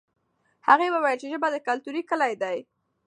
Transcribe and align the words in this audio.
هغه 0.67 0.85
وویل 0.91 1.17
چې 1.21 1.27
ژبه 1.31 1.47
د 1.51 1.57
کلتور 1.67 1.95
کلي 2.09 2.33
ده. 2.41 2.51